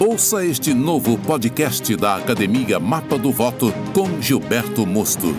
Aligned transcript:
Ouça 0.00 0.42
este 0.46 0.72
novo 0.72 1.18
podcast 1.18 1.94
da 1.94 2.16
Academia 2.16 2.80
Mapa 2.80 3.18
do 3.18 3.30
Voto 3.30 3.70
com 3.92 4.18
Gilberto 4.18 4.86
Mosto. 4.86 5.36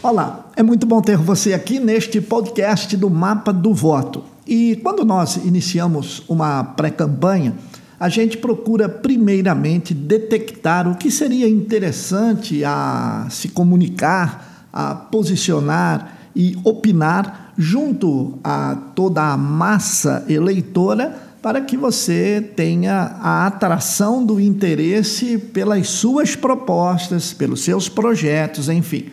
Olá, 0.00 0.48
é 0.54 0.62
muito 0.62 0.86
bom 0.86 1.02
ter 1.02 1.16
você 1.16 1.52
aqui 1.52 1.80
neste 1.80 2.20
podcast 2.20 2.96
do 2.96 3.10
Mapa 3.10 3.52
do 3.52 3.74
Voto. 3.74 4.22
E 4.46 4.76
quando 4.76 5.04
nós 5.04 5.44
iniciamos 5.44 6.22
uma 6.28 6.62
pré-campanha, 6.62 7.56
a 7.98 8.08
gente 8.08 8.38
procura 8.38 8.88
primeiramente 8.88 9.92
detectar 9.92 10.88
o 10.88 10.94
que 10.94 11.10
seria 11.10 11.48
interessante 11.48 12.64
a 12.64 13.26
se 13.28 13.48
comunicar, 13.48 14.68
a 14.72 14.94
posicionar 14.94 16.16
e 16.36 16.56
opinar 16.62 17.52
junto 17.58 18.38
a 18.44 18.76
toda 18.94 19.32
a 19.32 19.36
massa 19.36 20.24
eleitora 20.28 21.25
para 21.46 21.60
que 21.60 21.76
você 21.76 22.44
tenha 22.56 23.18
a 23.22 23.46
atração 23.46 24.26
do 24.26 24.40
interesse 24.40 25.38
pelas 25.38 25.88
suas 25.88 26.34
propostas, 26.34 27.32
pelos 27.32 27.62
seus 27.62 27.88
projetos, 27.88 28.68
enfim. 28.68 29.10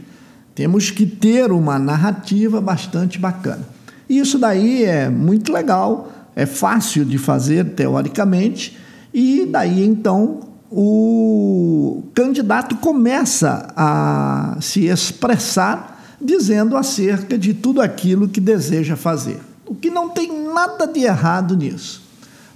Temos 0.55 0.90
que 0.90 1.05
ter 1.05 1.52
uma 1.52 1.77
narrativa 1.77 2.60
bastante 2.60 3.20
bacana. 3.20 3.62
E 4.10 4.18
isso 4.18 4.40
daí 4.40 4.84
é 4.84 5.10
muito 5.10 5.54
legal, 5.54 6.12
é 6.36 6.48
fácil 6.48 7.05
de 7.05 7.20
fazer 7.20 7.76
teoricamente, 7.76 8.80
e 9.13 9.46
daí 9.46 9.86
então 9.86 10.40
o 10.72 12.05
candidato 12.16 12.77
começa 12.77 13.72
a 13.77 14.58
se 14.60 14.88
expressar 14.88 16.04
dizendo 16.20 16.76
acerca 16.76 17.38
de 17.38 17.54
tudo 17.54 17.80
aquilo 17.80 18.27
que 18.27 18.41
deseja 18.41 18.96
fazer. 18.96 19.40
O 19.68 19.76
que 19.76 19.91
não 19.91 20.10
tem 20.10 20.52
nada 20.52 20.88
de 20.88 21.02
errado 21.02 21.55
nisso. 21.55 22.02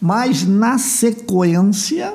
Mas 0.01 0.45
na 0.45 0.77
sequência, 0.77 2.13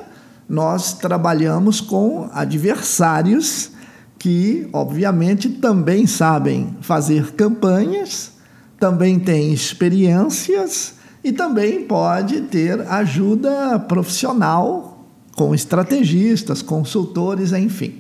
nós 0.49 0.93
trabalhamos 0.93 1.81
com 1.81 2.29
adversários 2.33 3.71
que, 4.19 4.69
obviamente, 4.73 5.49
também 5.49 6.07
sabem 6.07 6.77
fazer 6.81 7.33
campanhas, 7.33 8.33
também 8.79 9.19
têm 9.19 9.53
experiências 9.53 10.95
e 11.25 11.33
também 11.33 11.85
pode 11.85 12.43
ter 12.43 12.81
ajuda 12.83 13.79
profissional 13.81 15.07
com 15.37 15.55
estrategistas, 15.55 16.63
consultores, 16.63 17.53
enfim. 17.53 17.99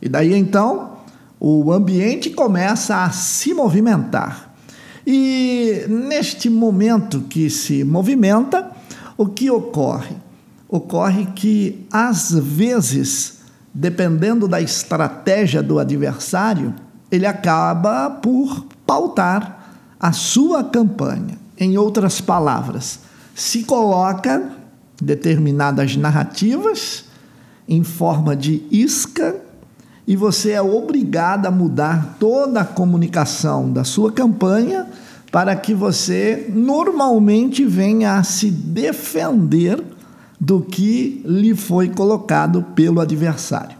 E 0.00 0.08
daí 0.08 0.34
então 0.34 0.98
o 1.38 1.72
ambiente 1.72 2.30
começa 2.30 3.04
a 3.04 3.10
se 3.10 3.52
movimentar. 3.52 4.54
E 5.06 5.84
neste 5.88 6.50
momento 6.50 7.22
que 7.22 7.48
se 7.50 7.82
movimenta, 7.82 8.70
o 9.20 9.26
que 9.26 9.50
ocorre? 9.50 10.16
Ocorre 10.66 11.26
que, 11.26 11.86
às 11.92 12.30
vezes, 12.30 13.40
dependendo 13.74 14.48
da 14.48 14.62
estratégia 14.62 15.62
do 15.62 15.78
adversário, 15.78 16.74
ele 17.12 17.26
acaba 17.26 18.08
por 18.08 18.64
pautar 18.86 19.76
a 20.00 20.10
sua 20.12 20.64
campanha. 20.64 21.38
Em 21.58 21.76
outras 21.76 22.18
palavras, 22.18 23.00
se 23.34 23.62
coloca 23.64 24.52
determinadas 25.02 25.96
narrativas 25.96 27.04
em 27.68 27.84
forma 27.84 28.34
de 28.34 28.62
isca 28.70 29.36
e 30.06 30.16
você 30.16 30.52
é 30.52 30.62
obrigado 30.62 31.44
a 31.44 31.50
mudar 31.50 32.16
toda 32.18 32.62
a 32.62 32.64
comunicação 32.64 33.70
da 33.70 33.84
sua 33.84 34.10
campanha 34.10 34.86
para 35.30 35.54
que 35.54 35.72
você 35.72 36.46
normalmente 36.52 37.64
venha 37.64 38.14
a 38.14 38.24
se 38.24 38.50
defender 38.50 39.82
do 40.40 40.60
que 40.60 41.22
lhe 41.24 41.54
foi 41.54 41.88
colocado 41.88 42.62
pelo 42.74 43.00
adversário. 43.00 43.76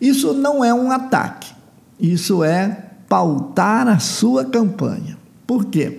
Isso 0.00 0.32
não 0.32 0.64
é 0.64 0.72
um 0.72 0.90
ataque, 0.90 1.52
isso 1.98 2.42
é 2.42 2.86
pautar 3.08 3.88
a 3.88 3.98
sua 3.98 4.44
campanha. 4.44 5.18
Por 5.46 5.66
quê? 5.66 5.98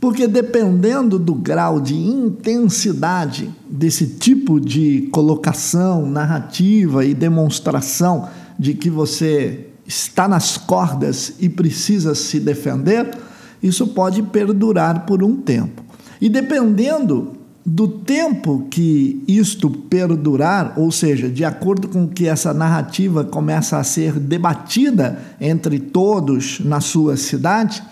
Porque 0.00 0.28
dependendo 0.28 1.18
do 1.18 1.34
grau 1.34 1.80
de 1.80 1.94
intensidade 1.94 3.50
desse 3.68 4.06
tipo 4.06 4.60
de 4.60 5.08
colocação 5.10 6.06
narrativa 6.06 7.04
e 7.04 7.12
demonstração 7.12 8.28
de 8.58 8.74
que 8.74 8.88
você 8.88 9.68
está 9.86 10.28
nas 10.28 10.56
cordas 10.56 11.34
e 11.40 11.48
precisa 11.48 12.14
se 12.14 12.38
defender, 12.38 13.10
isso 13.64 13.86
pode 13.86 14.22
perdurar 14.22 15.06
por 15.06 15.24
um 15.24 15.36
tempo. 15.36 15.82
E 16.20 16.28
dependendo 16.28 17.32
do 17.64 17.88
tempo 17.88 18.66
que 18.70 19.24
isto 19.26 19.70
perdurar, 19.70 20.74
ou 20.76 20.92
seja, 20.92 21.30
de 21.30 21.46
acordo 21.46 21.88
com 21.88 22.06
que 22.06 22.26
essa 22.26 22.52
narrativa 22.52 23.24
começa 23.24 23.78
a 23.78 23.84
ser 23.84 24.20
debatida 24.20 25.18
entre 25.40 25.78
todos 25.78 26.60
na 26.60 26.82
sua 26.82 27.16
cidade, 27.16 27.82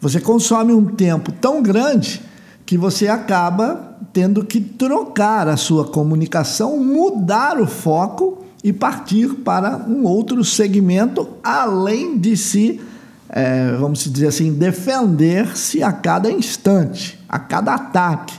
você 0.00 0.20
consome 0.20 0.72
um 0.72 0.84
tempo 0.84 1.32
tão 1.32 1.60
grande 1.60 2.22
que 2.64 2.78
você 2.78 3.08
acaba 3.08 3.98
tendo 4.12 4.44
que 4.44 4.60
trocar 4.60 5.48
a 5.48 5.56
sua 5.56 5.84
comunicação, 5.84 6.78
mudar 6.78 7.60
o 7.60 7.66
foco 7.66 8.44
e 8.62 8.72
partir 8.72 9.34
para 9.34 9.84
um 9.88 10.04
outro 10.04 10.44
segmento, 10.44 11.28
além 11.42 12.16
de 12.16 12.36
se 12.36 12.80
é, 13.28 13.72
vamos 13.78 14.04
dizer 14.04 14.28
assim, 14.28 14.52
defender-se 14.52 15.82
a 15.82 15.92
cada 15.92 16.30
instante, 16.30 17.18
a 17.28 17.38
cada 17.38 17.74
ataque, 17.74 18.34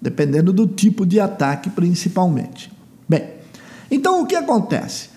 dependendo 0.00 0.52
do 0.52 0.66
tipo 0.66 1.04
de 1.04 1.20
ataque, 1.20 1.68
principalmente. 1.68 2.72
Bem, 3.08 3.24
então 3.90 4.22
o 4.22 4.26
que 4.26 4.34
acontece? 4.34 5.10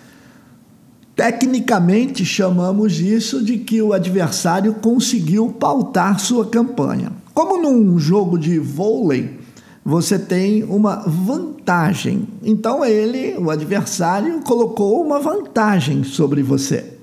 Tecnicamente, 1.16 2.24
chamamos 2.24 2.98
isso 2.98 3.42
de 3.42 3.58
que 3.58 3.80
o 3.80 3.92
adversário 3.92 4.74
conseguiu 4.74 5.48
pautar 5.48 6.18
sua 6.18 6.44
campanha. 6.44 7.12
Como 7.32 7.62
num 7.62 7.98
jogo 7.98 8.36
de 8.36 8.58
vôlei, 8.58 9.38
você 9.84 10.18
tem 10.18 10.64
uma 10.64 10.96
vantagem. 11.06 12.26
Então, 12.42 12.84
ele, 12.84 13.36
o 13.38 13.48
adversário, 13.50 14.40
colocou 14.40 15.04
uma 15.04 15.20
vantagem 15.20 16.02
sobre 16.02 16.42
você. 16.42 16.94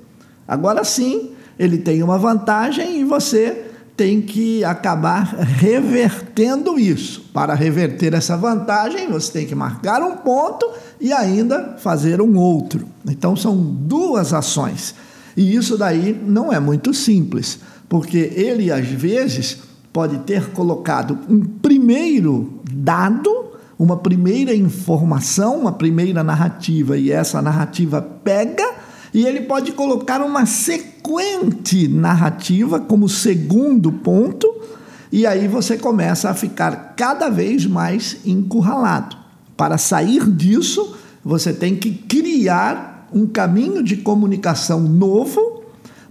Agora 0.46 0.84
sim, 0.84 1.31
ele 1.58 1.78
tem 1.78 2.02
uma 2.02 2.18
vantagem 2.18 3.00
e 3.00 3.04
você 3.04 3.66
tem 3.96 4.22
que 4.22 4.64
acabar 4.64 5.36
revertendo 5.36 6.80
isso. 6.80 7.30
Para 7.34 7.54
reverter 7.54 8.14
essa 8.14 8.36
vantagem, 8.36 9.08
você 9.10 9.32
tem 9.32 9.46
que 9.46 9.54
marcar 9.54 10.02
um 10.02 10.18
ponto 10.18 10.68
e 11.00 11.14
ainda 11.14 11.76
fazer 11.78 12.22
um 12.22 12.36
outro. 12.38 12.88
Então 13.08 13.36
são 13.36 13.56
duas 13.56 14.34
ações. 14.34 14.96
E 15.36 15.56
isso 15.56 15.78
daí 15.78 16.20
não 16.26 16.52
é 16.52 16.60
muito 16.60 16.94
simples, 16.94 17.60
porque 17.88 18.32
ele 18.36 18.72
às 18.72 18.88
vezes 18.88 19.60
pode 19.94 20.20
ter 20.20 20.50
colocado 20.50 21.20
um 21.30 21.42
primeiro 21.42 22.62
dado, 22.72 23.52
uma 23.78 23.98
primeira 23.98 24.56
informação, 24.56 25.60
uma 25.60 25.72
primeira 25.74 26.24
narrativa, 26.24 26.98
e 26.98 27.12
essa 27.12 27.42
narrativa 27.42 28.02
pega 28.02 28.82
e 29.14 29.26
ele 29.26 29.42
pode 29.42 29.74
colocar 29.74 30.22
uma 30.22 30.46
sequente 31.02 31.88
narrativa 31.88 32.80
como 32.80 33.10
segundo 33.10 33.92
ponto, 33.92 34.48
e 35.12 35.26
aí 35.26 35.48
você 35.48 35.78
começa 35.78 36.30
a 36.30 36.34
ficar 36.34 36.94
cada 36.96 37.28
vez 37.28 37.66
mais 37.66 38.18
encurralado. 38.26 39.18
Para 39.58 39.78
sair 39.78 40.30
disso, 40.30 40.96
você 41.24 41.52
tem 41.52 41.76
que 41.76 41.92
criar 41.92 43.10
um 43.14 43.28
caminho 43.28 43.84
de 43.84 43.98
comunicação 43.98 44.80
novo 44.80 45.64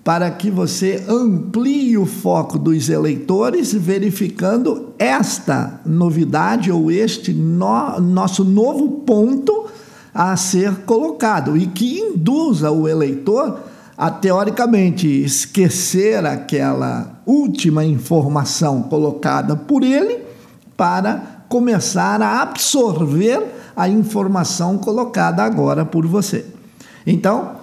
para 0.05 0.31
que 0.31 0.51
você 0.51 1.05
amplie 1.09 1.97
o 1.97 2.05
foco 2.05 2.59
dos 2.59 2.89
eleitores, 2.89 3.73
verificando 3.73 4.89
esta 4.99 5.81
novidade 5.87 6.71
ou 6.71 6.91
este 6.91 7.33
no, 7.33 8.01
nosso 8.01 8.45
novo 8.45 8.89
ponto 9.07 9.67
a 10.13 10.37
ser 10.37 10.75
colocado 10.85 11.57
e 11.57 11.67
que 11.67 12.01
induza 12.01 12.71
o 12.71 12.89
eleitor 12.89 13.70
a 14.01 14.11
teoricamente 14.11 15.07
esquecer 15.07 16.25
aquela 16.25 17.21
última 17.27 17.85
informação 17.85 18.85
colocada 18.85 19.55
por 19.55 19.83
ele 19.83 20.21
para 20.75 21.43
começar 21.51 22.23
a 22.23 22.41
absorver 22.41 23.43
a 23.77 23.91
informação 23.91 24.79
colocada 24.79 25.43
agora 25.43 25.85
por 25.85 26.07
você. 26.07 26.47
Então, 27.07 27.57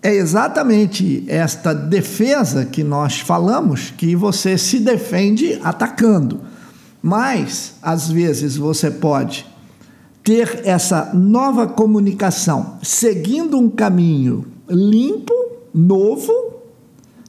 é 0.00 0.14
exatamente 0.14 1.24
esta 1.26 1.74
defesa 1.74 2.64
que 2.64 2.84
nós 2.84 3.18
falamos 3.18 3.92
que 3.96 4.14
você 4.14 4.56
se 4.56 4.78
defende 4.78 5.58
atacando. 5.64 6.42
Mas, 7.02 7.74
às 7.82 8.08
vezes, 8.08 8.56
você 8.56 8.92
pode 8.92 9.44
ter 10.22 10.60
essa 10.64 11.10
nova 11.12 11.66
comunicação 11.66 12.78
seguindo 12.80 13.58
um 13.58 13.68
caminho 13.68 14.46
limpo, 14.68 15.43
novo, 15.74 16.32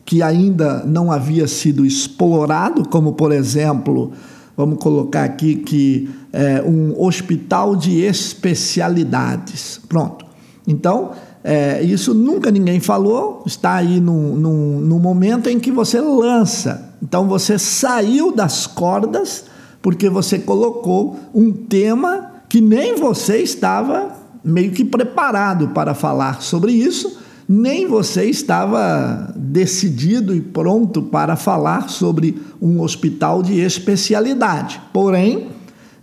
que 0.06 0.22
ainda 0.22 0.84
não 0.86 1.12
havia 1.12 1.48
sido 1.48 1.86
explorado, 1.86 2.88
como 2.88 3.14
por 3.14 3.32
exemplo, 3.32 4.12
vamos 4.56 4.78
colocar 4.78 5.24
aqui 5.24 5.56
que 5.56 6.10
é 6.32 6.62
um 6.62 7.02
hospital 7.02 7.76
de 7.76 8.02
especialidades. 8.02 9.80
Pronto. 9.90 10.26
Então, 10.68 11.12
é, 11.44 11.82
isso 11.84 12.14
nunca 12.14 12.52
ninguém 12.52 12.80
falou, 12.80 13.44
está 13.46 13.76
aí 13.76 14.00
no, 14.00 14.36
no, 14.36 14.82
no 14.82 15.00
momento 15.00 15.50
em 15.50 15.60
que 15.60 15.72
você 15.72 16.00
lança. 16.00 16.94
Então, 17.02 17.28
você 17.28 17.58
saiu 17.60 18.32
das 18.32 18.66
cordas 18.66 19.46
porque 19.82 20.10
você 20.10 20.40
colocou 20.40 21.20
um 21.34 21.52
tema 21.52 22.32
que 22.50 22.60
nem 22.60 22.96
você 22.96 23.38
estava 23.38 24.12
meio 24.44 24.72
que 24.72 24.84
preparado 24.84 25.70
para 25.70 25.94
falar 25.94 26.42
sobre 26.42 26.72
isso, 26.72 27.20
nem 27.48 27.88
você 27.88 28.26
estava 28.26 29.34
decidido 29.36 30.36
e 30.36 30.42
pronto 30.42 31.02
para 31.02 31.36
falar 31.36 31.90
sobre 31.90 32.42
um 32.62 32.82
hospital 32.82 33.44
de 33.44 33.60
especialidade. 33.60 34.82
Porém, 34.92 35.50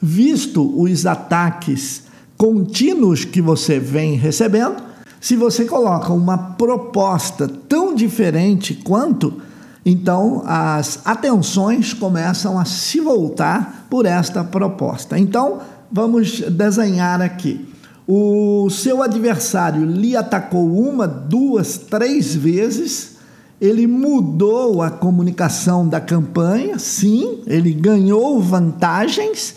visto 0.01 0.81
os 0.81 1.05
ataques 1.05 2.05
contínuos 2.37 3.25
que 3.25 3.41
você 3.41 3.79
vem 3.79 4.15
recebendo, 4.15 4.83
se 5.21 5.37
você 5.37 5.65
coloca 5.65 6.13
uma 6.13 6.37
proposta 6.37 7.49
tão 7.49 7.95
diferente 7.95 8.75
quanto, 8.75 9.41
então 9.85 10.43
as 10.47 11.01
atenções 11.05 11.93
começam 11.93 12.59
a 12.59 12.65
se 12.65 13.01
voltar 13.01 13.87
por 13.91 14.07
esta 14.07 14.45
proposta. 14.45 15.19
Então, 15.19 15.59
vamos 15.91 16.41
desenhar 16.41 17.21
aqui. 17.21 17.72
O 18.07 18.69
seu 18.71 19.03
adversário 19.03 19.85
lhe 19.85 20.17
atacou 20.17 20.77
uma, 20.77 21.07
duas, 21.07 21.79
três 21.79 22.35
vezes. 22.35 23.17
Ele 23.61 23.87
mudou 23.87 24.83
a 24.83 24.91
comunicação 24.91 25.87
da 25.87 26.01
campanha, 26.01 26.79
sim, 26.81 27.43
ele 27.47 27.73
ganhou 27.73 28.41
vantagens, 28.41 29.55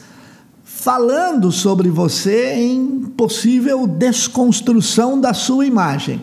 falando 0.63 1.51
sobre 1.51 1.89
você 1.89 2.53
em 2.53 3.01
possível 3.17 3.87
desconstrução 3.87 5.19
da 5.19 5.33
sua 5.33 5.65
imagem. 5.65 6.21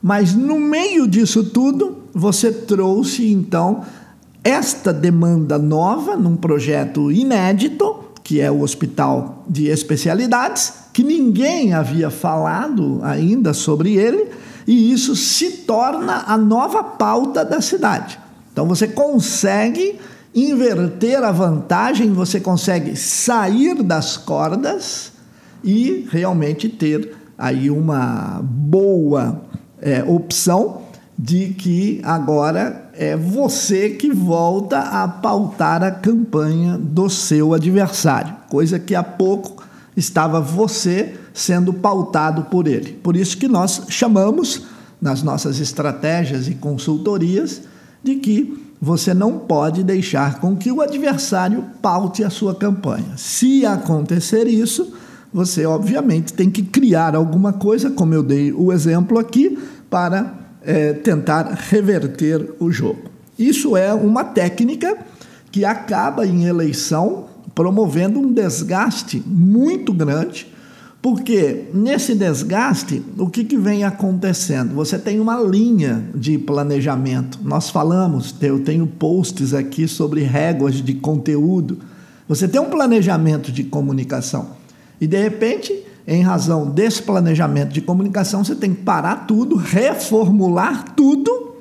Mas 0.00 0.32
no 0.32 0.60
meio 0.60 1.08
disso 1.08 1.42
tudo, 1.42 2.04
você 2.14 2.52
trouxe 2.52 3.32
então 3.32 3.82
esta 4.44 4.92
demanda 4.92 5.58
nova 5.58 6.14
num 6.14 6.36
projeto 6.36 7.10
inédito 7.10 8.04
que 8.24 8.40
é 8.40 8.50
o 8.50 8.62
Hospital 8.62 9.44
de 9.46 9.66
Especialidades, 9.66 10.72
que 10.94 11.02
ninguém 11.02 11.74
havia 11.74 12.08
falado 12.08 13.00
ainda 13.02 13.52
sobre 13.52 13.96
ele, 13.96 14.30
e 14.64 14.92
isso 14.92 15.16
se 15.16 15.50
torna 15.66 16.22
a 16.24 16.38
nova 16.38 16.84
pauta 16.84 17.44
da 17.44 17.60
cidade. 17.60 18.16
Então 18.52 18.66
você 18.68 18.86
consegue 18.86 19.98
inverter 20.32 21.22
a 21.24 21.32
vantagem, 21.32 22.12
você 22.12 22.38
consegue 22.38 22.94
sair 22.94 23.82
das 23.82 24.16
cordas 24.16 25.12
e 25.64 26.06
realmente 26.12 26.68
ter 26.68 27.12
aí 27.36 27.68
uma 27.70 28.40
boa 28.44 29.42
é, 29.82 30.04
opção 30.04 30.82
de 31.18 31.48
que 31.54 32.00
agora 32.04 32.88
é 32.92 33.16
você 33.16 33.90
que 33.90 34.12
volta 34.12 34.78
a 34.78 35.08
pautar 35.08 35.82
a 35.82 35.90
campanha 35.90 36.78
do 36.78 37.10
seu 37.10 37.52
adversário, 37.52 38.32
coisa 38.48 38.78
que 38.78 38.94
há 38.94 39.02
pouco 39.02 39.63
estava 39.96 40.40
você 40.40 41.14
sendo 41.32 41.72
pautado 41.72 42.44
por 42.44 42.66
ele. 42.66 42.92
Por 43.02 43.16
isso 43.16 43.36
que 43.36 43.48
nós 43.48 43.82
chamamos 43.88 44.62
nas 45.00 45.22
nossas 45.22 45.60
estratégias 45.60 46.48
e 46.48 46.54
consultorias 46.54 47.62
de 48.02 48.16
que 48.16 48.64
você 48.80 49.14
não 49.14 49.38
pode 49.38 49.82
deixar 49.82 50.40
com 50.40 50.56
que 50.56 50.70
o 50.70 50.80
adversário 50.80 51.64
paute 51.80 52.22
a 52.22 52.30
sua 52.30 52.54
campanha. 52.54 53.16
Se 53.16 53.64
acontecer 53.64 54.46
isso, 54.46 54.92
você 55.32 55.64
obviamente 55.66 56.32
tem 56.32 56.50
que 56.50 56.62
criar 56.62 57.16
alguma 57.16 57.52
coisa, 57.52 57.90
como 57.90 58.14
eu 58.14 58.22
dei 58.22 58.52
o 58.52 58.72
exemplo 58.72 59.18
aqui, 59.18 59.58
para 59.88 60.34
é, 60.62 60.92
tentar 60.92 61.58
reverter 61.70 62.54
o 62.60 62.70
jogo. 62.70 63.10
Isso 63.38 63.76
é 63.76 63.92
uma 63.92 64.24
técnica 64.24 64.96
que 65.50 65.64
acaba 65.64 66.26
em 66.26 66.44
eleição 66.44 67.26
promovendo 67.54 68.18
um 68.18 68.32
desgaste 68.32 69.22
muito 69.26 69.92
grande, 69.92 70.52
porque 71.00 71.64
nesse 71.74 72.14
desgaste, 72.14 73.02
o 73.18 73.28
que, 73.28 73.44
que 73.44 73.58
vem 73.58 73.84
acontecendo? 73.84 74.74
Você 74.74 74.98
tem 74.98 75.20
uma 75.20 75.40
linha 75.40 76.08
de 76.14 76.38
planejamento. 76.38 77.38
Nós 77.42 77.68
falamos, 77.68 78.34
eu 78.40 78.60
tenho 78.60 78.86
posts 78.86 79.52
aqui 79.52 79.86
sobre 79.86 80.22
réguas 80.22 80.76
de 80.76 80.94
conteúdo. 80.94 81.78
Você 82.26 82.48
tem 82.48 82.60
um 82.60 82.70
planejamento 82.70 83.52
de 83.52 83.64
comunicação. 83.64 84.48
E 84.98 85.06
de 85.06 85.20
repente 85.20 85.84
em 86.06 86.22
razão 86.22 86.70
desse 86.70 87.02
planejamento 87.02 87.72
de 87.72 87.80
comunicação, 87.80 88.44
você 88.44 88.54
tem 88.54 88.74
que 88.74 88.82
parar 88.82 89.26
tudo, 89.26 89.56
reformular 89.56 90.94
tudo, 90.94 91.56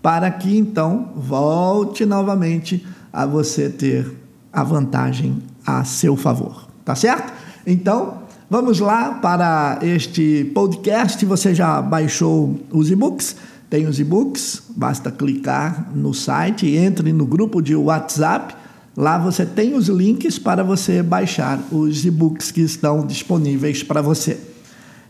para 0.00 0.30
que 0.30 0.56
então 0.56 1.10
volte 1.14 2.06
novamente 2.06 2.86
a 3.12 3.26
você 3.26 3.68
ter 3.68 4.21
a 4.52 4.62
vantagem 4.62 5.42
a 5.66 5.84
seu 5.84 6.16
favor. 6.16 6.68
Tá 6.84 6.94
certo? 6.94 7.32
Então, 7.66 8.22
vamos 8.50 8.80
lá 8.80 9.12
para 9.14 9.78
este 9.82 10.50
podcast. 10.54 11.24
Você 11.24 11.54
já 11.54 11.80
baixou 11.80 12.60
os 12.70 12.90
e-books? 12.90 13.36
Tem 13.70 13.86
os 13.86 13.98
e-books, 13.98 14.64
basta 14.76 15.10
clicar 15.10 15.90
no 15.94 16.12
site, 16.12 16.76
entre 16.76 17.10
no 17.12 17.24
grupo 17.24 17.62
de 17.62 17.74
WhatsApp 17.74 18.54
Lá 18.96 19.16
você 19.16 19.46
tem 19.46 19.74
os 19.74 19.88
links 19.88 20.38
para 20.38 20.62
você 20.62 21.02
baixar 21.02 21.58
os 21.72 22.04
e-books 22.04 22.50
que 22.50 22.60
estão 22.60 23.06
disponíveis 23.06 23.82
para 23.82 24.02
você. 24.02 24.38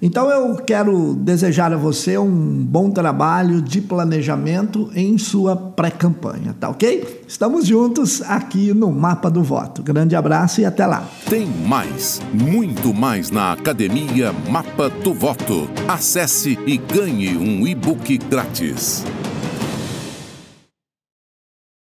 Então 0.04 0.28
eu 0.28 0.56
quero 0.56 1.14
desejar 1.14 1.72
a 1.72 1.76
você 1.76 2.19
um 2.19 2.64
bom 2.64 2.90
trabalho 2.90 3.62
de 3.62 3.81
planejamento 3.81 4.90
em 4.96 5.16
sua 5.16 5.54
pré-campanha, 5.54 6.56
tá 6.58 6.69
ok? 6.69 7.22
Estamos 7.28 7.69
juntos 7.69 8.20
aqui 8.22 8.75
no 8.75 8.90
Mapa 8.90 9.31
do 9.31 9.44
Voto. 9.44 9.81
Grande 9.81 10.16
abraço 10.16 10.60
e 10.60 10.64
até 10.64 10.84
lá. 10.87 11.08
Tem 11.31 11.46
mais, 11.46 12.20
muito 12.34 12.93
mais 12.93 13.31
na 13.31 13.52
Academia 13.52 14.32
Mapa 14.50 14.88
do 14.90 15.14
Voto. 15.14 15.70
Acesse 15.87 16.58
e 16.66 16.76
ganhe 16.76 17.37
um 17.37 17.64
e-book 17.64 18.19
grátis. 18.28 19.04